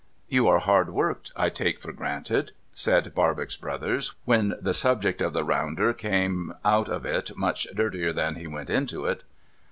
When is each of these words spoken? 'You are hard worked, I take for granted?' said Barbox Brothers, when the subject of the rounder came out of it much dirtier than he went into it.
'You 0.35 0.47
are 0.47 0.57
hard 0.57 0.89
worked, 0.89 1.31
I 1.35 1.49
take 1.49 1.79
for 1.79 1.93
granted?' 1.93 2.53
said 2.83 3.13
Barbox 3.13 3.55
Brothers, 3.55 4.15
when 4.25 4.55
the 4.59 4.73
subject 4.73 5.21
of 5.21 5.33
the 5.33 5.43
rounder 5.43 5.93
came 5.93 6.55
out 6.65 6.89
of 6.89 7.05
it 7.05 7.37
much 7.37 7.67
dirtier 7.75 8.11
than 8.11 8.33
he 8.33 8.47
went 8.47 8.71
into 8.71 9.05
it. 9.05 9.23